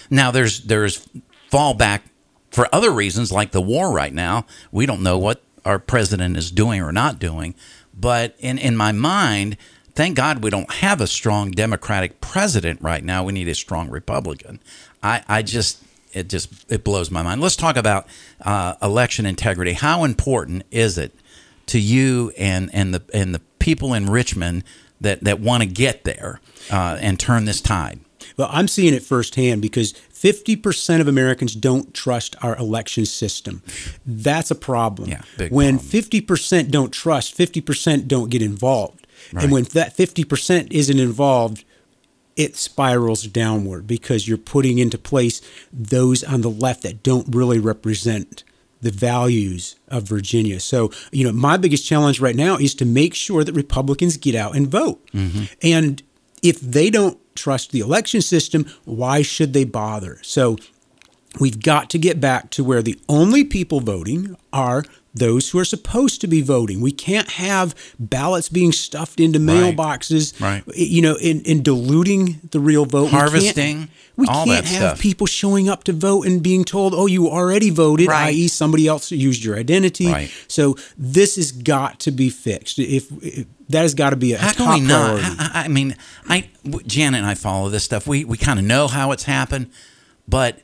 now 0.10 0.30
there's 0.30 0.62
there's 0.62 1.08
fallback 1.50 2.02
for 2.50 2.68
other 2.72 2.90
reasons 2.90 3.30
like 3.32 3.52
the 3.52 3.60
war 3.60 3.92
right 3.92 4.12
now. 4.12 4.46
We 4.72 4.86
don't 4.86 5.02
know 5.02 5.18
what 5.18 5.42
our 5.64 5.78
president 5.78 6.36
is 6.36 6.50
doing 6.50 6.80
or 6.80 6.92
not 6.92 7.18
doing, 7.18 7.54
but 7.94 8.34
in 8.38 8.58
in 8.58 8.76
my 8.76 8.92
mind. 8.92 9.56
Thank 9.92 10.16
God 10.16 10.42
we 10.42 10.50
don't 10.50 10.72
have 10.74 11.00
a 11.00 11.06
strong 11.06 11.50
Democratic 11.50 12.20
president 12.20 12.80
right 12.80 13.04
now. 13.04 13.24
We 13.24 13.32
need 13.32 13.48
a 13.48 13.56
strong 13.56 13.90
Republican. 13.90 14.60
I, 15.02 15.22
I 15.28 15.42
just 15.42 15.82
it 16.12 16.28
just 16.28 16.70
it 16.70 16.84
blows 16.84 17.10
my 17.10 17.22
mind. 17.22 17.40
Let's 17.40 17.56
talk 17.56 17.76
about 17.76 18.06
uh, 18.40 18.74
election 18.82 19.26
integrity. 19.26 19.72
How 19.72 20.04
important 20.04 20.64
is 20.70 20.96
it 20.96 21.12
to 21.66 21.78
you 21.78 22.32
and 22.38 22.70
and 22.72 22.94
the 22.94 23.02
and 23.12 23.34
the 23.34 23.40
people 23.58 23.94
in 23.94 24.08
Richmond 24.08 24.64
that 25.00 25.22
that 25.24 25.40
want 25.40 25.62
to 25.62 25.68
get 25.68 26.04
there 26.04 26.40
uh, 26.70 26.98
and 27.00 27.18
turn 27.18 27.44
this 27.44 27.60
tide? 27.60 28.00
Well, 28.36 28.48
I'm 28.50 28.68
seeing 28.68 28.94
it 28.94 29.02
firsthand 29.02 29.62
because 29.62 29.92
50% 29.92 31.00
of 31.00 31.08
Americans 31.08 31.54
don't 31.54 31.92
trust 31.94 32.36
our 32.42 32.56
election 32.56 33.06
system. 33.06 33.62
That's 34.06 34.50
a 34.50 34.54
problem. 34.54 35.10
Yeah, 35.10 35.22
when 35.50 35.78
problem. 35.78 36.02
50% 36.02 36.70
don't 36.70 36.92
trust, 36.92 37.36
50% 37.36 38.06
don't 38.06 38.30
get 38.30 38.42
involved. 38.42 39.06
Right. 39.32 39.44
And 39.44 39.52
when 39.52 39.64
that 39.64 39.96
50% 39.96 40.72
isn't 40.72 40.98
involved, 40.98 41.64
it 42.36 42.56
spirals 42.56 43.24
downward 43.24 43.86
because 43.86 44.26
you're 44.26 44.38
putting 44.38 44.78
into 44.78 44.96
place 44.96 45.42
those 45.72 46.24
on 46.24 46.40
the 46.40 46.50
left 46.50 46.82
that 46.82 47.02
don't 47.02 47.34
really 47.34 47.58
represent 47.58 48.44
the 48.80 48.90
values 48.90 49.76
of 49.88 50.04
Virginia. 50.04 50.58
So, 50.58 50.90
you 51.12 51.24
know, 51.24 51.32
my 51.32 51.58
biggest 51.58 51.86
challenge 51.86 52.20
right 52.20 52.36
now 52.36 52.56
is 52.56 52.74
to 52.76 52.86
make 52.86 53.14
sure 53.14 53.44
that 53.44 53.52
Republicans 53.52 54.16
get 54.16 54.34
out 54.34 54.56
and 54.56 54.66
vote. 54.68 55.06
Mm-hmm. 55.12 55.44
And 55.62 56.02
if 56.42 56.60
they 56.60 56.90
don't 56.90 57.18
trust 57.34 57.72
the 57.72 57.80
election 57.80 58.20
system, 58.22 58.66
why 58.84 59.22
should 59.22 59.52
they 59.52 59.64
bother? 59.64 60.18
So, 60.22 60.56
we've 61.38 61.62
got 61.62 61.90
to 61.90 61.98
get 61.98 62.20
back 62.20 62.50
to 62.50 62.64
where 62.64 62.82
the 62.82 62.98
only 63.08 63.44
people 63.44 63.80
voting 63.80 64.36
are 64.52 64.84
those 65.12 65.50
who 65.50 65.58
are 65.58 65.64
supposed 65.64 66.20
to 66.20 66.26
be 66.26 66.40
voting. 66.40 66.80
We 66.80 66.92
can't 66.92 67.30
have 67.30 67.74
ballots 67.98 68.48
being 68.48 68.72
stuffed 68.72 69.18
into 69.18 69.38
mailboxes, 69.38 70.40
right. 70.40 70.62
you 70.74 71.02
know, 71.02 71.16
in, 71.16 71.42
in 71.42 71.62
diluting 71.62 72.40
the 72.50 72.60
real 72.60 72.86
vote. 72.86 73.10
Harvesting. 73.10 73.88
We 74.16 74.26
can't, 74.26 74.48
we 74.48 74.54
can't 74.54 74.66
have 74.66 74.76
stuff. 74.76 75.00
people 75.00 75.26
showing 75.26 75.68
up 75.68 75.84
to 75.84 75.92
vote 75.92 76.26
and 76.26 76.42
being 76.42 76.64
told, 76.64 76.94
oh, 76.94 77.06
you 77.06 77.28
already 77.28 77.70
voted, 77.70 78.08
right. 78.08 78.28
i.e., 78.28 78.48
somebody 78.48 78.86
else 78.86 79.10
used 79.10 79.42
your 79.42 79.56
identity. 79.56 80.06
Right. 80.06 80.30
So 80.46 80.76
this 80.96 81.36
has 81.36 81.52
got 81.52 82.00
to 82.00 82.10
be 82.10 82.30
fixed. 82.30 82.78
If, 82.78 83.10
if 83.22 83.46
that 83.70 83.82
has 83.82 83.94
got 83.94 84.10
to 84.10 84.16
be 84.16 84.34
a 84.34 84.38
how 84.38 84.52
can 84.52 84.72
we 84.74 84.80
not? 84.80 85.20
I, 85.22 85.64
I 85.64 85.68
mean, 85.68 85.96
I 86.28 86.50
Janet 86.86 87.18
and 87.18 87.26
I 87.26 87.34
follow 87.34 87.68
this 87.68 87.84
stuff. 87.84 88.06
We 88.06 88.24
we 88.24 88.36
kind 88.36 88.58
of 88.58 88.64
know 88.64 88.88
how 88.88 89.12
it's 89.12 89.24
happened, 89.24 89.70
but 90.28 90.60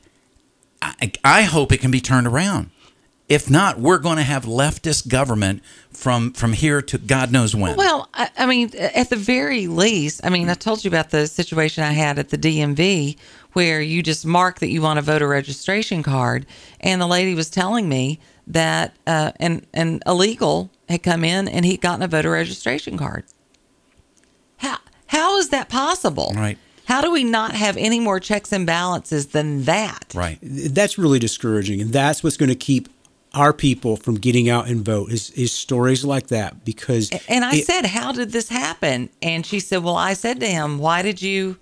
I, 0.81 1.11
I 1.23 1.41
hope 1.43 1.71
it 1.71 1.79
can 1.79 1.89
be 1.89 2.01
turned 2.01 2.27
around. 2.27 2.69
If 3.29 3.49
not, 3.49 3.77
we're 3.77 3.97
going 3.97 4.17
to 4.17 4.23
have 4.23 4.45
leftist 4.45 5.09
government 5.09 5.61
from 5.91 6.31
from 6.31 6.53
here 6.53 6.81
to 6.83 6.97
God 6.97 7.31
knows 7.31 7.53
when. 7.53 7.75
Well, 7.75 8.07
I, 8.13 8.29
I, 8.37 8.45
mean, 8.45 8.71
at 8.77 9.09
the 9.09 9.17
very 9.17 9.67
least, 9.67 10.21
I 10.23 10.29
mean, 10.29 10.47
I 10.49 10.53
told 10.53 10.85
you 10.85 10.87
about 10.87 11.09
the 11.09 11.27
situation 11.27 11.83
I 11.83 11.91
had 11.91 12.19
at 12.19 12.29
the 12.29 12.37
DMV 12.37 13.17
where 13.51 13.81
you 13.81 14.01
just 14.01 14.25
mark 14.25 14.59
that 14.59 14.69
you 14.69 14.81
want 14.81 14.99
a 14.99 15.01
voter 15.01 15.27
registration 15.27 16.03
card, 16.03 16.45
and 16.79 17.01
the 17.01 17.07
lady 17.07 17.35
was 17.35 17.49
telling 17.49 17.89
me 17.89 18.19
that 18.47 18.95
uh, 19.05 19.33
an 19.41 19.65
an 19.73 19.99
illegal 20.05 20.71
had 20.87 21.03
come 21.03 21.25
in 21.25 21.49
and 21.49 21.65
he'd 21.65 21.81
gotten 21.81 22.03
a 22.03 22.07
voter 22.07 22.31
registration 22.31 22.97
card. 22.97 23.25
How 24.57 24.77
how 25.07 25.37
is 25.37 25.49
that 25.49 25.67
possible? 25.67 26.31
Right. 26.33 26.57
How 26.85 27.01
do 27.01 27.11
we 27.11 27.25
not 27.25 27.51
have 27.51 27.75
any 27.75 27.99
more 27.99 28.21
checks 28.21 28.53
and 28.53 28.65
balances 28.65 29.27
than 29.27 29.63
that? 29.63 30.13
Right. 30.15 30.39
That's 30.41 30.97
really 30.97 31.19
discouraging, 31.19 31.81
and 31.81 31.91
that's 31.91 32.23
what's 32.23 32.37
going 32.37 32.47
to 32.47 32.55
keep 32.55 32.87
our 33.33 33.53
people 33.53 33.97
from 33.97 34.15
getting 34.15 34.49
out 34.49 34.67
and 34.67 34.83
vote 34.83 35.11
is, 35.11 35.31
is 35.31 35.51
stories 35.51 36.03
like 36.05 36.27
that 36.27 36.63
because 36.65 37.09
and 37.27 37.43
i 37.43 37.55
it, 37.55 37.65
said 37.65 37.85
how 37.85 38.11
did 38.11 38.31
this 38.31 38.49
happen 38.49 39.09
and 39.21 39.45
she 39.45 39.59
said 39.59 39.83
well 39.83 39.97
i 39.97 40.13
said 40.13 40.39
to 40.39 40.47
him 40.47 40.79
why 40.79 41.01
did 41.01 41.21
you 41.21 41.57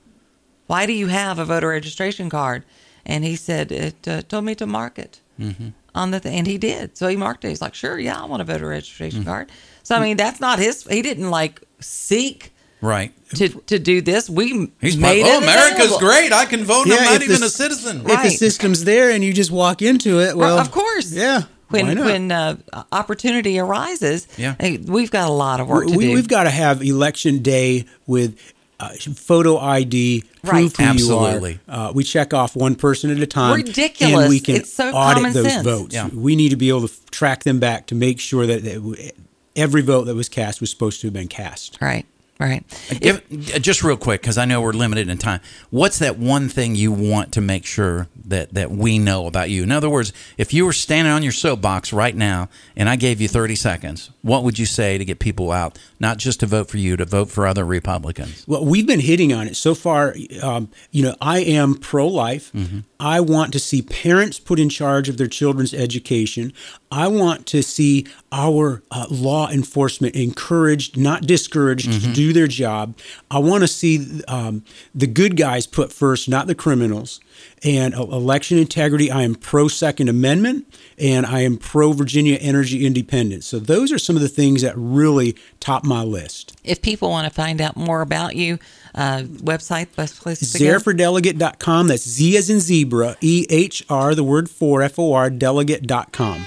why 0.67 0.85
do 0.85 0.93
you 0.93 1.07
have 1.07 1.39
a 1.39 1.45
voter 1.45 1.69
registration 1.69 2.29
card 2.29 2.63
and 3.05 3.23
he 3.23 3.35
said 3.35 3.71
it 3.71 4.07
uh, 4.07 4.21
told 4.23 4.45
me 4.45 4.55
to 4.55 4.65
mark 4.65 4.99
it 4.99 5.19
mm-hmm. 5.39 5.69
on 5.93 6.11
the 6.11 6.19
th- 6.19 6.33
and 6.33 6.47
he 6.47 6.57
did 6.57 6.95
so 6.97 7.07
he 7.07 7.15
marked 7.15 7.43
it 7.43 7.49
he's 7.49 7.61
like 7.61 7.73
sure 7.73 7.97
yeah 7.99 8.21
i 8.21 8.25
want 8.25 8.41
a 8.41 8.45
voter 8.45 8.67
registration 8.67 9.21
mm-hmm. 9.21 9.29
card 9.29 9.51
so 9.83 9.95
i 9.95 9.99
mean 9.99 10.17
that's 10.17 10.39
not 10.39 10.59
his 10.59 10.83
he 10.83 11.01
didn't 11.01 11.29
like 11.31 11.61
seek 11.79 12.53
right 12.81 13.11
to 13.29 13.49
to 13.49 13.79
do 13.79 14.01
this. 14.01 14.29
We 14.29 14.71
He's 14.79 14.97
made 14.97 15.23
like, 15.23 15.31
oh, 15.31 15.37
it 15.37 15.43
America's 15.43 15.85
available. 15.85 15.99
great. 15.99 16.31
I 16.31 16.45
can 16.45 16.63
vote. 16.63 16.85
Yeah, 16.87 16.97
I'm 16.97 17.05
not 17.05 17.15
if 17.15 17.23
even 17.23 17.39
the- 17.39 17.47
a 17.47 17.49
citizen. 17.49 18.01
if 18.05 18.23
the 18.23 18.29
system's 18.29 18.83
there 18.83 19.09
and 19.09 19.23
you 19.23 19.33
just 19.33 19.49
walk 19.51 19.81
into 19.81 20.19
it 20.21 20.37
well 20.37 20.59
of 20.59 20.71
course. 20.71 21.11
yeah 21.11 21.41
why 21.41 21.47
When 21.83 21.99
when 21.99 22.31
uh, 22.31 22.57
opportunity 22.91 23.59
arises, 23.59 24.27
Yeah. 24.37 24.55
hey, 24.59 24.77
we've 24.77 25.11
got 25.11 25.27
a 25.29 25.31
lot 25.33 25.59
of 25.59 25.67
work 25.67 25.87
to 25.87 25.97
we, 25.97 26.05
do. 26.07 26.13
We've 26.13 26.27
got 26.27 26.43
to 26.43 26.49
have 26.49 26.81
election 26.81 27.39
day 27.41 27.85
with 28.07 28.37
uh, 28.79 28.89
photo 29.15 29.57
ID, 29.57 30.23
proof 30.43 30.77
Right. 30.77 30.77
who 30.77 30.83
Absolutely. 30.91 31.51
you 31.53 31.59
are. 31.69 31.89
Uh, 31.89 31.91
we 31.93 32.03
check 32.03 32.33
off 32.33 32.55
one 32.55 32.75
person 32.75 33.09
at 33.09 33.19
a 33.19 33.25
time. 33.27 33.55
Ridiculous. 33.55 34.21
And 34.23 34.29
we 34.29 34.39
can 34.41 34.55
It's 34.57 34.73
so 34.73 34.91
audit 34.91 35.15
common 35.17 35.33
those 35.33 35.45
sense. 35.45 35.63
votes. 35.63 35.95
Yeah. 35.95 36.09
We 36.09 36.35
need 36.35 36.49
to 36.49 36.57
be 36.57 36.67
able 36.69 36.81
to 36.87 36.93
f- 36.93 37.09
track 37.09 37.43
them 37.45 37.59
back 37.59 37.87
to 37.87 37.95
make 37.95 38.19
sure 38.19 38.45
that, 38.45 38.63
that 38.65 39.11
every 39.55 39.81
vote 39.81 40.03
that 40.05 40.15
was 40.15 40.27
cast 40.27 40.59
was 40.59 40.69
supposed 40.69 40.99
to 41.01 41.07
have 41.07 41.13
been 41.13 41.29
cast. 41.29 41.77
right, 41.81 42.05
right. 42.39 42.63
Give, 42.99 43.23
just 43.61 43.83
real 43.83 43.95
quick, 43.97 44.21
because 44.21 44.37
I 44.37 44.45
know 44.45 44.61
we're 44.61 44.73
limited 44.73 45.07
in 45.07 45.17
time. 45.17 45.39
What's 45.69 45.99
that 45.99 46.17
one 46.17 46.49
thing 46.49 46.75
you 46.75 46.91
want 46.91 47.31
to 47.33 47.41
make 47.41 47.65
sure 47.65 48.07
that 48.25 48.53
that 48.53 48.71
we 48.71 48.99
know 48.99 49.27
about 49.27 49.49
you? 49.49 49.63
In 49.63 49.71
other 49.71 49.89
words, 49.89 50.11
if 50.37 50.53
you 50.53 50.65
were 50.65 50.73
standing 50.73 51.13
on 51.13 51.23
your 51.23 51.31
soapbox 51.31 51.93
right 51.93 52.15
now 52.15 52.49
and 52.75 52.89
I 52.89 52.97
gave 52.97 53.21
you 53.21 53.27
30 53.27 53.55
seconds, 53.55 54.11
what 54.21 54.43
would 54.43 54.59
you 54.59 54.65
say 54.65 54.97
to 54.97 55.05
get 55.05 55.19
people 55.19 55.51
out, 55.51 55.79
not 55.99 56.17
just 56.17 56.41
to 56.41 56.45
vote 56.45 56.69
for 56.69 56.77
you, 56.77 56.97
to 56.97 57.05
vote 57.05 57.29
for 57.29 57.47
other 57.47 57.63
Republicans? 57.63 58.45
Well, 58.47 58.65
we've 58.65 58.87
been 58.87 58.99
hitting 58.99 59.31
on 59.31 59.47
it 59.47 59.55
so 59.55 59.73
far. 59.73 60.15
Um, 60.41 60.69
you 60.91 61.03
know, 61.03 61.15
I 61.21 61.39
am 61.39 61.75
pro 61.75 62.07
life. 62.07 62.51
I 62.99 63.19
want 63.19 63.51
to 63.53 63.59
see 63.59 63.81
parents 63.81 64.39
put 64.39 64.59
in 64.59 64.69
charge 64.69 65.09
of 65.09 65.17
their 65.17 65.27
children's 65.27 65.73
education. 65.73 66.53
I 66.91 67.07
want 67.07 67.45
to 67.47 67.61
see 67.61 68.05
our 68.31 68.83
uh, 68.91 69.07
law 69.09 69.49
enforcement 69.49 70.15
encouraged, 70.15 70.97
not 70.97 71.23
discouraged, 71.23 71.91
to 72.01 72.13
do 72.13 72.31
their 72.33 72.47
job. 72.47 72.97
I 73.29 73.39
want 73.39 73.63
to 73.63 73.67
see 73.67 74.21
um, 74.27 74.63
the 74.93 75.07
good 75.07 75.35
guys 75.35 75.67
put 75.67 75.91
first, 75.91 76.29
not 76.29 76.47
the 76.47 76.55
criminals. 76.55 77.19
And 77.63 77.95
uh, 77.95 78.03
election 78.03 78.57
integrity, 78.57 79.09
I 79.09 79.23
am 79.23 79.35
pro 79.35 79.67
Second 79.67 80.09
Amendment 80.09 80.65
and 80.97 81.25
I 81.25 81.41
am 81.41 81.57
pro 81.57 81.91
Virginia 81.91 82.35
energy 82.35 82.85
independence. 82.85 83.45
So 83.45 83.59
those 83.59 83.91
are 83.91 83.99
some 83.99 84.15
of 84.15 84.21
the 84.21 84.29
things 84.29 84.61
that 84.61 84.73
really 84.75 85.35
top 85.59 85.83
my 85.83 86.03
list. 86.03 86.59
If 86.63 86.81
people 86.81 87.09
want 87.09 87.27
to 87.27 87.33
find 87.33 87.61
out 87.61 87.75
more 87.75 88.01
about 88.01 88.35
you, 88.35 88.59
uh, 88.93 89.23
website, 89.23 89.95
best 89.95 90.21
place 90.21 90.39
to? 90.39 90.45
Zehrfordelegate.com. 90.45 91.87
That's 91.87 92.07
Z 92.07 92.37
as 92.37 92.49
in 92.49 92.59
zebra, 92.59 93.15
E 93.21 93.45
H 93.49 93.83
R, 93.89 94.15
the 94.15 94.23
word 94.23 94.49
for, 94.49 94.81
F 94.81 94.99
O 94.99 95.13
R, 95.13 95.29
delegate.com. 95.29 96.45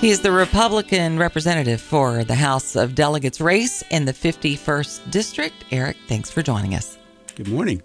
He 0.00 0.08
is 0.08 0.20
the 0.20 0.32
Republican 0.32 1.18
representative 1.18 1.78
for 1.78 2.24
the 2.24 2.34
House 2.34 2.74
of 2.74 2.94
Delegates 2.94 3.38
race 3.38 3.84
in 3.90 4.06
the 4.06 4.14
51st 4.14 5.10
District. 5.10 5.54
Eric, 5.70 5.98
thanks 6.08 6.30
for 6.30 6.40
joining 6.40 6.74
us. 6.74 6.96
Good 7.36 7.48
morning. 7.48 7.82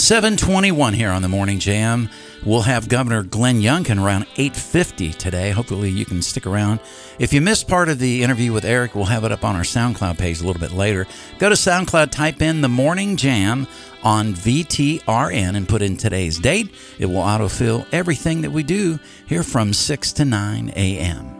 721 0.00 0.94
here 0.94 1.10
on 1.10 1.20
the 1.20 1.28
Morning 1.28 1.58
Jam. 1.58 2.08
We'll 2.42 2.62
have 2.62 2.88
Governor 2.88 3.22
Glenn 3.22 3.60
Youngkin 3.60 4.02
around 4.02 4.22
850 4.38 5.12
today. 5.12 5.50
Hopefully 5.50 5.90
you 5.90 6.06
can 6.06 6.22
stick 6.22 6.46
around. 6.46 6.80
If 7.18 7.34
you 7.34 7.42
missed 7.42 7.68
part 7.68 7.90
of 7.90 7.98
the 7.98 8.22
interview 8.22 8.52
with 8.52 8.64
Eric, 8.64 8.94
we'll 8.94 9.04
have 9.04 9.24
it 9.24 9.32
up 9.32 9.44
on 9.44 9.56
our 9.56 9.62
SoundCloud 9.62 10.16
page 10.16 10.40
a 10.40 10.46
little 10.46 10.60
bit 10.60 10.72
later. 10.72 11.06
Go 11.38 11.50
to 11.50 11.54
SoundCloud, 11.54 12.10
type 12.10 12.40
in 12.40 12.62
the 12.62 12.68
Morning 12.68 13.16
Jam 13.16 13.66
on 14.02 14.32
VTRN 14.32 15.54
and 15.54 15.68
put 15.68 15.82
in 15.82 15.98
today's 15.98 16.38
date. 16.38 16.74
It 16.98 17.06
will 17.06 17.22
autofill 17.22 17.86
everything 17.92 18.40
that 18.40 18.52
we 18.52 18.62
do 18.62 18.98
here 19.26 19.42
from 19.42 19.74
6 19.74 20.12
to 20.14 20.24
9 20.24 20.72
a.m. 20.76 21.39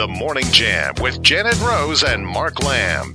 The 0.00 0.08
Morning 0.08 0.50
Jam 0.50 0.94
with 1.02 1.22
Janet 1.22 1.60
Rose 1.60 2.04
and 2.04 2.26
Mark 2.26 2.62
Lamb. 2.62 3.12